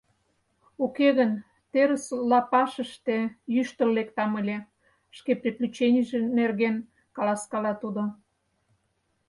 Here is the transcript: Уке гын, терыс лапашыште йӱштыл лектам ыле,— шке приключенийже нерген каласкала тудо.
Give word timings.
Уке 0.83 1.07
гын, 1.17 1.31
терыс 1.71 2.05
лапашыште 2.29 3.17
йӱштыл 3.53 3.89
лектам 3.97 4.31
ыле,— 4.41 4.57
шке 5.17 5.31
приключенийже 5.41 6.19
нерген 6.37 6.75
каласкала 7.15 7.73
тудо. 7.81 8.03